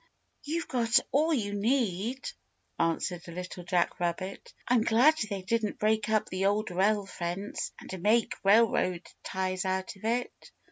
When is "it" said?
10.05-10.51